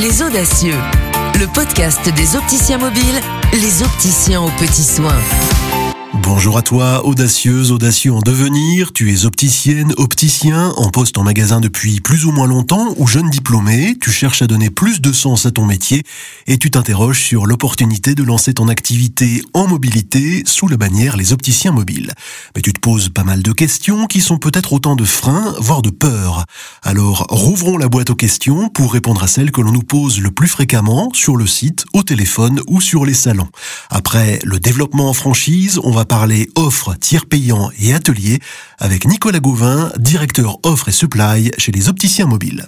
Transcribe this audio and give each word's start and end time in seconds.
Les 0.00 0.22
Audacieux, 0.22 0.76
le 1.40 1.46
podcast 1.52 2.08
des 2.14 2.36
opticiens 2.36 2.78
mobiles, 2.78 3.20
les 3.52 3.82
opticiens 3.82 4.40
aux 4.42 4.50
petits 4.50 4.84
soins. 4.84 5.18
Bonjour 6.30 6.58
à 6.58 6.62
toi, 6.62 7.06
audacieuse, 7.06 7.72
audacieux 7.72 8.12
en 8.12 8.20
devenir. 8.20 8.92
Tu 8.92 9.14
es 9.14 9.24
opticienne, 9.24 9.94
opticien, 9.96 10.74
en 10.76 10.90
poste 10.90 11.16
en 11.16 11.24
magasin 11.24 11.58
depuis 11.58 12.00
plus 12.00 12.26
ou 12.26 12.32
moins 12.32 12.46
longtemps 12.46 12.92
ou 12.98 13.06
jeune 13.06 13.30
diplômé. 13.30 13.96
Tu 13.98 14.10
cherches 14.10 14.42
à 14.42 14.46
donner 14.46 14.68
plus 14.68 15.00
de 15.00 15.10
sens 15.10 15.46
à 15.46 15.52
ton 15.52 15.64
métier 15.64 16.02
et 16.46 16.58
tu 16.58 16.70
t'interroges 16.70 17.22
sur 17.22 17.46
l'opportunité 17.46 18.14
de 18.14 18.22
lancer 18.22 18.52
ton 18.52 18.68
activité 18.68 19.42
en 19.54 19.66
mobilité 19.66 20.42
sous 20.44 20.68
la 20.68 20.76
bannière 20.76 21.16
les 21.16 21.32
opticiens 21.32 21.72
mobiles. 21.72 22.12
Mais 22.54 22.60
tu 22.60 22.74
te 22.74 22.78
poses 22.80 23.08
pas 23.08 23.24
mal 23.24 23.42
de 23.42 23.52
questions 23.52 24.06
qui 24.06 24.20
sont 24.20 24.36
peut-être 24.36 24.74
autant 24.74 24.96
de 24.96 25.06
freins, 25.06 25.54
voire 25.58 25.80
de 25.80 25.90
peurs. 25.90 26.44
Alors, 26.82 27.26
rouvrons 27.30 27.78
la 27.78 27.88
boîte 27.88 28.10
aux 28.10 28.14
questions 28.14 28.68
pour 28.68 28.92
répondre 28.92 29.22
à 29.22 29.28
celles 29.28 29.50
que 29.50 29.62
l'on 29.62 29.72
nous 29.72 29.82
pose 29.82 30.20
le 30.20 30.30
plus 30.30 30.48
fréquemment 30.48 31.08
sur 31.14 31.36
le 31.36 31.46
site, 31.46 31.86
au 31.94 32.02
téléphone 32.02 32.60
ou 32.66 32.82
sur 32.82 33.06
les 33.06 33.14
salons. 33.14 33.48
Après 33.88 34.40
le 34.44 34.60
développement 34.60 35.08
en 35.08 35.14
franchise, 35.14 35.80
on 35.82 35.90
va 35.90 36.04
parler 36.04 36.17
offres, 36.56 36.94
tiers 36.98 37.26
payants 37.26 37.70
et 37.80 37.94
ateliers 37.94 38.40
avec 38.78 39.06
Nicolas 39.06 39.40
Gauvin, 39.40 39.92
directeur 39.98 40.58
offres 40.64 40.88
et 40.88 40.92
supply 40.92 41.50
chez 41.58 41.72
les 41.72 41.88
opticiens 41.88 42.26
mobiles. 42.26 42.66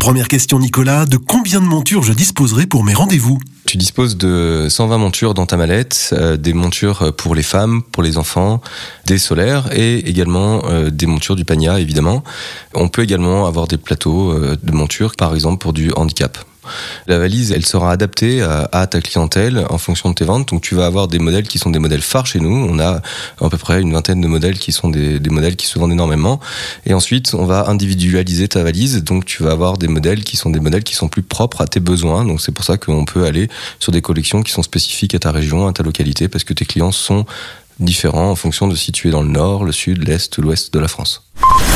Première 0.00 0.28
question 0.28 0.58
Nicolas, 0.58 1.06
de 1.06 1.16
combien 1.16 1.60
de 1.60 1.66
montures 1.66 2.02
je 2.02 2.12
disposerai 2.12 2.66
pour 2.66 2.84
mes 2.84 2.94
rendez-vous? 2.94 3.38
Tu 3.66 3.76
disposes 3.76 4.16
de 4.16 4.66
120 4.68 4.98
montures 4.98 5.34
dans 5.34 5.46
ta 5.46 5.56
mallette, 5.56 6.10
euh, 6.12 6.36
des 6.36 6.52
montures 6.52 7.14
pour 7.16 7.34
les 7.34 7.42
femmes, 7.42 7.82
pour 7.82 8.02
les 8.02 8.18
enfants, 8.18 8.60
des 9.06 9.18
solaires 9.18 9.70
et 9.72 9.98
également 10.08 10.62
euh, 10.66 10.90
des 10.90 11.06
montures 11.06 11.36
du 11.36 11.44
Pagna 11.44 11.80
évidemment. 11.80 12.22
On 12.74 12.88
peut 12.88 13.02
également 13.02 13.46
avoir 13.46 13.66
des 13.66 13.76
plateaux 13.76 14.32
euh, 14.32 14.56
de 14.62 14.72
montures 14.72 15.16
par 15.16 15.34
exemple 15.34 15.58
pour 15.58 15.72
du 15.72 15.90
handicap. 15.92 16.38
La 17.06 17.18
valise, 17.18 17.54
sera 17.64 17.92
adaptée 17.92 18.42
à, 18.42 18.86
ta 18.86 19.00
clientèle 19.00 19.64
en 19.70 19.78
fonction 19.78 20.10
de 20.10 20.14
tes 20.14 20.24
ventes. 20.24 20.48
Donc 20.48 20.62
tu 20.62 20.74
vas 20.74 20.86
avoir 20.86 21.08
des 21.08 21.18
modèles 21.18 21.46
qui 21.46 21.58
sont 21.58 21.70
des 21.70 21.78
modèles 21.78 22.02
phares 22.02 22.26
chez 22.26 22.40
nous. 22.40 22.66
On 22.68 22.78
a 22.78 23.00
à 23.40 23.48
peu 23.48 23.58
près 23.58 23.80
une 23.80 23.92
vingtaine 23.92 24.20
de 24.20 24.26
modèles 24.26 24.58
qui 24.58 24.72
sont 24.72 24.88
des, 24.88 25.20
des 25.20 25.30
modèles 25.30 25.56
qui 25.56 25.66
se 25.66 25.78
vendent 25.78 25.92
énormément. 25.92 26.40
Et 26.86 26.94
ensuite, 26.94 27.34
on 27.34 27.44
va 27.44 27.68
individualiser 27.68 28.48
ta 28.48 28.62
valise. 28.62 29.04
Donc 29.04 29.24
tu 29.24 29.42
vas 29.42 29.52
avoir 29.52 29.78
des 29.78 29.88
modèles 29.88 30.24
qui 30.24 30.36
sont 30.36 30.50
des 30.50 30.60
modèles 30.60 30.84
qui 30.84 30.94
sont 30.94 31.08
plus 31.08 31.22
propres 31.22 31.60
à 31.60 31.66
tes 31.66 31.80
besoins. 31.80 32.24
Donc 32.24 32.40
c'est 32.40 32.52
pour 32.52 32.64
ça 32.64 32.76
qu'on 32.76 33.04
peut 33.04 33.24
aller 33.24 33.48
sur 33.78 33.92
des 33.92 34.02
collections 34.02 34.42
qui 34.42 34.52
sont 34.52 34.62
spécifiques 34.62 35.14
à 35.14 35.18
ta 35.18 35.32
région, 35.32 35.66
à 35.66 35.72
ta 35.72 35.82
localité, 35.82 36.28
parce 36.28 36.44
que 36.44 36.54
tes 36.54 36.64
clients 36.64 36.92
sont 36.92 37.24
différents 37.78 38.30
en 38.30 38.36
fonction 38.36 38.68
de 38.68 38.74
si 38.74 38.92
tu 38.92 39.08
es 39.08 39.10
dans 39.10 39.22
le 39.22 39.30
nord, 39.30 39.64
le 39.64 39.72
sud, 39.72 40.06
l'est 40.06 40.36
ou 40.38 40.42
l'ouest 40.42 40.72
de 40.72 40.78
la 40.78 40.88
France. 40.88 41.22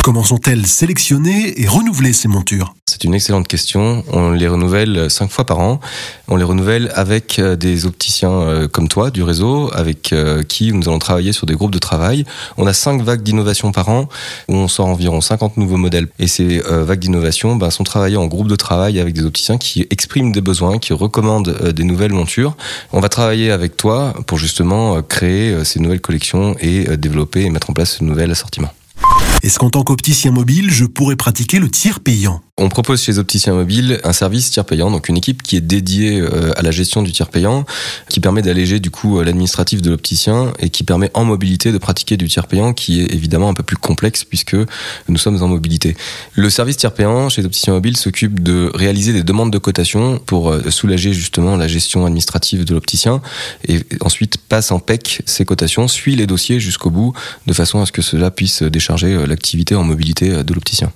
Comment 0.05 0.23
sont-elles 0.23 0.67
sélectionnées 0.67 1.63
et 1.63 1.67
renouvelées 1.67 2.13
ces 2.13 2.29
montures? 2.29 2.75
C'est 2.85 3.05
une 3.05 3.15
excellente 3.15 3.49
question. 3.49 4.05
On 4.13 4.33
les 4.33 4.47
renouvelle 4.49 5.11
cinq 5.11 5.31
fois 5.31 5.47
par 5.47 5.61
an. 5.61 5.81
On 6.29 6.37
les 6.37 6.45
renouvelle 6.45 6.93
avec 6.95 7.39
euh, 7.39 7.57
des 7.57 7.87
opticiens 7.87 8.31
euh, 8.31 8.69
comme 8.69 8.89
toi 8.89 9.11
du 9.11 9.23
réseau, 9.23 9.71
avec 9.73 10.13
euh, 10.13 10.43
qui 10.43 10.75
nous 10.75 10.91
allons 10.91 10.99
travailler 10.99 11.33
sur 11.33 11.47
des 11.47 11.55
groupes 11.55 11.71
de 11.71 11.79
travail. 11.79 12.27
On 12.59 12.67
a 12.67 12.75
cinq 12.75 13.01
vagues 13.01 13.23
d'innovation 13.23 13.73
par 13.73 13.89
an 13.89 14.11
où 14.49 14.55
on 14.57 14.69
sort 14.69 14.89
environ 14.89 15.23
50 15.23 15.57
nouveaux 15.57 15.79
modèles. 15.79 16.09
Et 16.19 16.27
ces 16.27 16.59
vagues 16.59 17.01
d'innovation 17.01 17.57
ben, 17.57 17.71
sont 17.71 17.85
travaillées 17.85 18.19
en 18.19 18.27
groupe 18.27 18.49
de 18.49 18.57
travail 18.57 19.01
avec 19.01 19.15
des 19.15 19.25
opticiens 19.25 19.57
qui 19.57 19.87
expriment 19.89 20.33
des 20.33 20.43
besoins, 20.43 20.77
qui 20.77 20.93
recommandent 20.93 21.73
des 21.73 21.85
nouvelles 21.85 22.13
montures. 22.13 22.59
On 22.93 23.01
va 23.01 23.09
travailler 23.09 23.51
avec 23.51 23.79
toi 23.79 24.13
pour 24.27 24.37
justement 24.37 25.01
créer 25.01 25.65
ces 25.65 25.81
nouvelles 25.81 26.03
collections 26.03 26.55
et 26.61 26.95
développer 26.99 27.41
et 27.47 27.49
mettre 27.49 27.71
en 27.71 27.73
place 27.73 27.97
ce 27.97 28.05
nouvel 28.05 28.31
assortiment. 28.31 28.69
Est-ce 29.45 29.59
qu'en 29.59 29.69
tant 29.69 29.85
qu'opticien 29.85 30.31
mobile, 30.31 30.71
je 30.71 30.87
pourrais 30.87 31.17
pratiquer 31.17 31.59
le 31.59 31.69
tiers 31.71 32.01
payant? 32.01 32.41
On 32.57 32.69
propose 32.69 33.03
chez 33.03 33.19
Opticien 33.19 33.53
Mobile 33.53 34.01
un 34.05 34.13
service 34.13 34.49
tiers 34.51 34.65
payant, 34.65 34.89
donc 34.89 35.09
une 35.09 35.17
équipe 35.17 35.43
qui 35.43 35.57
est 35.57 35.61
dédiée 35.61 36.21
euh, 36.21 36.53
à 36.57 36.63
la 36.63 36.71
gestion 36.71 37.03
du 37.03 37.11
tiers 37.11 37.29
payant, 37.29 37.65
qui 38.09 38.21
permet 38.21 38.43
d'alléger 38.43 38.79
du 38.79 38.93
coup 38.93 39.19
euh, 39.19 39.25
l'administratif 39.25 39.83
de 39.83 39.91
l'opticien 39.91 40.53
et 40.61 40.71
qui 40.71 40.85
permet 40.85 41.11
en 41.15 41.25
mobilité 41.25 41.73
de 41.73 41.79
pratiquer 41.79 42.17
du 42.17 42.29
tiers 42.29 42.47
payant 42.47 42.73
qui 42.73 43.01
est 43.01 43.13
évidemment 43.13 43.49
un 43.49 43.55
peu 43.55 43.65
plus 43.65 43.77
complexe 43.77 44.23
puisque 44.23 44.55
nous 45.09 45.19
sommes 45.19 45.43
en 45.43 45.49
mobilité. 45.49 45.97
Le 46.35 46.49
service 46.49 46.77
tiers 46.77 46.95
payant 46.95 47.29
chez 47.29 47.45
Opticien 47.45 47.73
Mobile 47.73 47.97
s'occupe 47.97 48.41
de 48.41 48.71
réaliser 48.73 49.13
des 49.13 49.25
demandes 49.25 49.53
de 49.53 49.59
cotation 49.59 50.21
pour 50.21 50.53
euh, 50.53 50.71
soulager 50.71 51.13
justement 51.13 51.57
la 51.57 51.67
gestion 51.67 52.07
administrative 52.07 52.65
de 52.65 52.73
l'opticien 52.73 53.21
et 53.67 53.81
ensuite 54.01 54.39
passe 54.39 54.71
en 54.71 54.79
PEC 54.79 55.23
ces 55.27 55.45
cotations, 55.45 55.89
suit 55.89 56.15
les 56.15 56.29
dossiers 56.29 56.61
jusqu'au 56.61 56.91
bout 56.91 57.15
de 57.49 57.53
façon 57.53 57.83
à 57.83 57.87
ce 57.87 57.91
que 57.91 58.03
cela 58.03 58.31
puisse 58.31 58.63
décharger 58.63 59.27
l'activité 59.27 59.75
en 59.75 59.83
mobilité 59.83 60.45
de 60.45 60.55
l'opticien. 60.55 60.93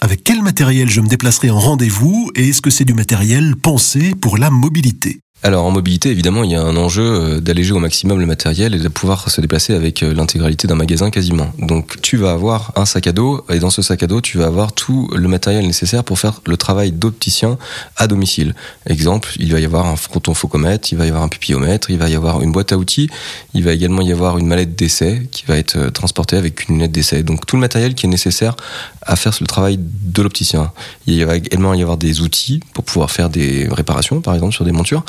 Avec 0.00 0.22
quel 0.22 0.42
matériel 0.42 0.88
je 0.88 1.00
me 1.00 1.08
déplacerai 1.08 1.50
en 1.50 1.58
rendez-vous 1.58 2.30
et 2.36 2.50
est-ce 2.50 2.62
que 2.62 2.70
c'est 2.70 2.84
du 2.84 2.94
matériel 2.94 3.56
pensé 3.56 4.14
pour 4.14 4.38
la 4.38 4.48
mobilité? 4.48 5.18
Alors 5.44 5.64
en 5.64 5.70
mobilité, 5.70 6.10
évidemment, 6.10 6.42
il 6.42 6.50
y 6.50 6.56
a 6.56 6.62
un 6.62 6.76
enjeu 6.76 7.04
euh, 7.04 7.40
d'alléger 7.40 7.72
au 7.72 7.78
maximum 7.78 8.18
le 8.18 8.26
matériel 8.26 8.74
et 8.74 8.78
de 8.78 8.88
pouvoir 8.88 9.30
se 9.30 9.40
déplacer 9.40 9.72
avec 9.72 10.02
euh, 10.02 10.12
l'intégralité 10.12 10.66
d'un 10.66 10.74
magasin 10.74 11.10
quasiment. 11.10 11.52
Donc 11.60 12.00
tu 12.02 12.16
vas 12.16 12.32
avoir 12.32 12.72
un 12.74 12.84
sac 12.84 13.06
à 13.06 13.12
dos 13.12 13.44
et 13.48 13.60
dans 13.60 13.70
ce 13.70 13.80
sac 13.80 14.02
à 14.02 14.08
dos, 14.08 14.20
tu 14.20 14.36
vas 14.36 14.46
avoir 14.46 14.72
tout 14.72 15.08
le 15.14 15.28
matériel 15.28 15.64
nécessaire 15.64 16.02
pour 16.02 16.18
faire 16.18 16.40
le 16.44 16.56
travail 16.56 16.90
d'opticien 16.90 17.56
à 17.96 18.08
domicile. 18.08 18.56
Exemple, 18.86 19.30
il 19.38 19.52
va 19.52 19.60
y 19.60 19.64
avoir 19.64 19.86
un 19.86 19.94
fronton 19.94 20.34
focomètre, 20.34 20.92
il 20.92 20.98
va 20.98 21.06
y 21.06 21.08
avoir 21.08 21.22
un 21.22 21.28
pupillomètre, 21.28 21.88
il 21.90 21.98
va 21.98 22.08
y 22.08 22.16
avoir 22.16 22.42
une 22.42 22.50
boîte 22.50 22.72
à 22.72 22.76
outils, 22.76 23.08
il 23.54 23.62
va 23.62 23.72
également 23.72 24.02
y 24.02 24.10
avoir 24.10 24.38
une 24.38 24.46
mallette 24.48 24.74
d'essai 24.74 25.28
qui 25.30 25.44
va 25.46 25.56
être 25.56 25.76
euh, 25.76 25.90
transportée 25.90 26.36
avec 26.36 26.68
une 26.68 26.76
lunette 26.76 26.92
d'essai. 26.92 27.22
Donc 27.22 27.46
tout 27.46 27.54
le 27.54 27.60
matériel 27.60 27.94
qui 27.94 28.06
est 28.06 28.10
nécessaire 28.10 28.56
à 29.02 29.14
faire 29.14 29.32
le 29.40 29.46
travail 29.46 29.78
de 29.78 30.22
l'opticien. 30.22 30.72
Il 31.06 31.24
va 31.24 31.36
également 31.36 31.74
y 31.74 31.82
avoir 31.82 31.96
des 31.96 32.20
outils 32.22 32.60
pour 32.74 32.84
pouvoir 32.84 33.10
faire 33.10 33.30
des 33.30 33.68
réparations, 33.70 34.20
par 34.20 34.34
exemple, 34.34 34.52
sur 34.52 34.64
des 34.64 34.72
montures. 34.72 35.04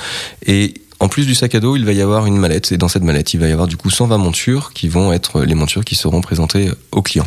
Et 0.46 0.74
en 1.02 1.08
plus 1.08 1.26
du 1.26 1.34
sac 1.34 1.56
à 1.56 1.62
dos, 1.62 1.78
il 1.78 1.86
va 1.86 1.94
y 1.94 2.02
avoir 2.02 2.26
une 2.26 2.38
mallette. 2.38 2.74
Et 2.74 2.78
dans 2.78 2.90
cette 2.90 3.04
mallette, 3.04 3.34
il 3.34 3.40
va 3.40 3.48
y 3.48 3.54
avoir 3.54 3.68
du 3.68 3.78
coup 3.78 3.90
120 3.90 4.18
montures 4.18 4.74
qui 4.74 4.90
vont 4.90 5.14
être 5.14 5.44
les 5.44 5.56
montures 5.56 5.86
qui 5.86 5.96
seront 5.96 6.20
présentées 6.20 6.72
aux 6.92 7.02
clients. 7.02 7.24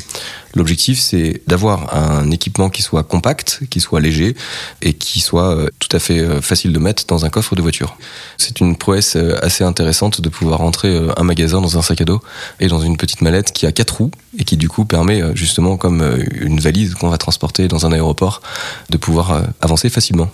L'objectif, 0.54 1.00
c'est 1.00 1.40
d'avoir 1.46 1.94
un 1.94 2.30
équipement 2.30 2.68
qui 2.68 2.82
soit 2.82 3.02
compact, 3.02 3.60
qui 3.70 3.80
soit 3.80 4.00
léger 4.00 4.36
et 4.82 4.92
qui 4.92 5.20
soit 5.20 5.56
euh, 5.56 5.68
tout 5.78 5.88
à 5.92 5.98
fait 5.98 6.18
euh, 6.18 6.42
facile 6.42 6.74
de 6.74 6.78
mettre 6.78 7.06
dans 7.06 7.24
un 7.24 7.30
coffre 7.30 7.56
de 7.56 7.62
voiture. 7.62 7.96
C'est 8.36 8.60
une 8.60 8.76
prouesse 8.76 9.16
euh, 9.16 9.38
assez 9.42 9.64
intéressante 9.64 10.20
de 10.20 10.28
pouvoir 10.28 10.58
rentrer 10.58 10.94
un 11.16 11.24
magasin 11.24 11.62
dans 11.62 11.78
un 11.78 11.82
sac 11.82 12.02
à 12.02 12.04
dos 12.04 12.20
et 12.60 12.68
dans 12.68 12.80
une 12.80 12.98
petite 12.98 13.22
mallette 13.22 13.52
qui 13.52 13.64
a 13.64 13.72
quatre 13.72 13.96
roues 13.96 14.10
et 14.38 14.44
qui 14.44 14.58
du 14.58 14.68
coup 14.68 14.84
permet 14.84 15.22
justement 15.34 15.78
comme 15.78 16.02
une 16.32 16.60
valise 16.60 16.94
qu'on 16.94 17.08
va 17.08 17.16
transporter 17.16 17.68
dans 17.68 17.86
un 17.86 17.92
aéroport 17.92 18.42
de 18.90 18.98
pouvoir 18.98 19.44
avancer 19.62 19.88
facilement. 19.88 20.30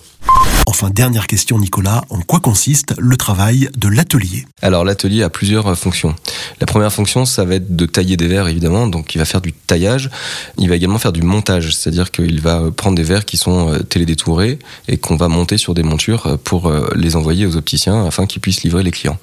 Enfin, 0.71 0.91
dernière 0.91 1.27
question, 1.27 1.59
Nicolas, 1.59 2.05
en 2.11 2.21
quoi 2.21 2.41
consiste 2.41 2.95
le 2.99 3.17
travail 3.17 3.71
de 3.79 3.89
l'atelier? 3.89 4.45
Alors, 4.61 4.85
l'atelier 4.85 5.23
a 5.23 5.31
plusieurs 5.31 5.79
fonctions. 5.79 6.15
La 6.61 6.67
première 6.67 6.93
fonction, 6.93 7.25
ça 7.25 7.47
va 7.47 7.55
être 7.55 7.75
de 7.75 7.87
tailler 7.87 8.19
des 8.19 8.29
verres, 8.29 8.49
évidemment, 8.49 8.87
donc 8.87 9.15
il 9.15 9.19
va 9.19 9.25
faire 9.25 9.41
du 9.41 9.55
taillage. 9.55 10.11
Il 10.59 10.69
va 10.69 10.77
également 10.77 10.99
faire 10.99 11.15
du 11.15 11.23
montage, 11.23 11.75
c'est-à-dire 11.75 12.11
qu'il 12.11 12.43
va 12.43 12.71
prendre 12.71 12.97
des 12.97 13.03
verres 13.03 13.25
qui 13.25 13.39
sont 13.39 13.73
euh, 13.73 13.79
télédétourés 13.79 14.59
et 14.89 14.99
qu'on 14.99 15.17
va 15.17 15.29
monter 15.29 15.57
sur 15.57 15.73
des 15.73 15.83
montures 15.83 16.27
euh, 16.27 16.37
pour 16.37 16.67
euh, 16.67 16.87
les 16.95 17.17
envoyer 17.17 17.47
aux 17.47 17.57
opticiens 17.57 18.05
afin 18.05 18.27
qu'ils 18.27 18.43
puissent 18.43 18.63
livrer 18.63 18.83
les 18.83 18.91
clients. 18.91 19.17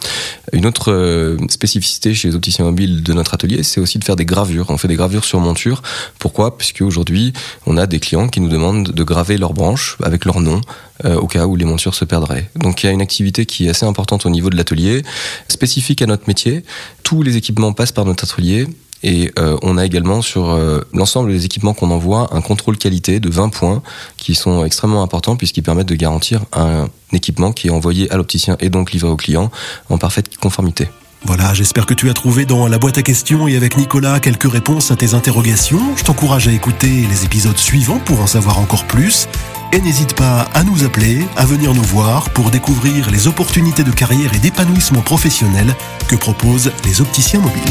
Une 0.51 0.65
autre 0.65 1.37
spécificité 1.49 2.15
chez 2.15 2.29
les 2.29 2.35
opticiens 2.35 2.65
mobiles 2.65 3.03
de 3.03 3.13
notre 3.13 3.35
atelier, 3.35 3.61
c'est 3.61 3.79
aussi 3.79 3.99
de 3.99 4.03
faire 4.03 4.15
des 4.15 4.25
gravures. 4.25 4.71
On 4.71 4.77
fait 4.79 4.87
des 4.87 4.95
gravures 4.95 5.25
sur 5.25 5.39
monture. 5.39 5.83
Pourquoi? 6.17 6.57
Puisque 6.57 6.81
aujourd'hui, 6.81 7.33
on 7.67 7.77
a 7.77 7.85
des 7.85 7.99
clients 7.99 8.29
qui 8.29 8.41
nous 8.41 8.49
demandent 8.49 8.89
de 8.89 9.03
graver 9.03 9.37
leurs 9.37 9.53
branches 9.53 9.97
avec 10.01 10.25
leur 10.25 10.39
nom, 10.39 10.61
euh, 11.03 11.19
où 11.43 11.55
les 11.55 11.65
montures 11.65 11.95
se 11.95 12.05
perdraient. 12.05 12.49
Donc 12.55 12.83
il 12.83 12.87
y 12.87 12.89
a 12.89 12.91
une 12.91 13.01
activité 13.01 13.45
qui 13.45 13.67
est 13.67 13.69
assez 13.69 13.85
importante 13.85 14.25
au 14.25 14.29
niveau 14.29 14.49
de 14.49 14.55
l'atelier, 14.55 15.03
spécifique 15.47 16.01
à 16.01 16.05
notre 16.05 16.27
métier. 16.27 16.63
Tous 17.03 17.21
les 17.21 17.37
équipements 17.37 17.73
passent 17.73 17.91
par 17.91 18.05
notre 18.05 18.23
atelier. 18.23 18.67
Et 19.03 19.31
euh, 19.37 19.57
on 19.61 19.77
a 19.77 19.85
également 19.85 20.23
sur 20.23 20.49
euh, 20.49 20.81
l'ensemble 20.91 21.29
des 21.31 21.45
équipements 21.45 21.75
qu'on 21.75 21.91
envoie 21.91 22.33
un 22.33 22.41
contrôle 22.41 22.77
qualité 22.77 23.19
de 23.19 23.29
20 23.29 23.49
points 23.49 23.83
qui 24.17 24.33
sont 24.33 24.65
extrêmement 24.65 25.03
importants 25.03 25.35
puisqu'ils 25.35 25.61
permettent 25.61 25.89
de 25.89 25.95
garantir 25.95 26.43
un 26.53 26.87
équipement 27.13 27.51
qui 27.51 27.67
est 27.67 27.71
envoyé 27.71 28.09
à 28.09 28.17
l'opticien 28.17 28.57
et 28.61 28.69
donc 28.69 28.93
livré 28.93 29.09
au 29.09 29.15
client 29.15 29.51
en 29.89 29.99
parfaite 29.99 30.35
conformité. 30.37 30.87
Voilà, 31.25 31.55
j'espère 31.55 31.87
que 31.87 31.95
tu 31.95 32.09
as 32.11 32.13
trouvé 32.13 32.45
dans 32.45 32.67
la 32.67 32.77
boîte 32.77 32.99
à 32.99 33.01
questions 33.01 33.47
et 33.47 33.55
avec 33.55 33.77
Nicolas 33.77 34.19
quelques 34.19 34.51
réponses 34.51 34.91
à 34.91 34.95
tes 34.95 35.15
interrogations. 35.15 35.95
Je 35.95 36.03
t'encourage 36.03 36.47
à 36.47 36.51
écouter 36.51 37.07
les 37.09 37.25
épisodes 37.25 37.57
suivants 37.57 37.99
pour 37.99 38.21
en 38.21 38.27
savoir 38.27 38.59
encore 38.59 38.85
plus. 38.85 39.27
Et 39.73 39.81
n'hésite 39.81 40.15
pas 40.15 40.47
à 40.53 40.63
nous 40.63 40.83
appeler, 40.83 41.25
à 41.35 41.45
venir 41.45 41.73
nous 41.73 41.81
voir 41.81 42.29
pour 42.29 42.51
découvrir 42.51 43.09
les 43.09 43.27
opportunités 43.27 43.83
de 43.83 43.91
carrière 43.91 44.35
et 44.35 44.39
d'épanouissement 44.39 45.01
professionnel 45.01 45.75
que 46.07 46.15
proposent 46.15 46.71
les 46.85 47.01
opticiens 47.01 47.39
mobiles. 47.39 47.63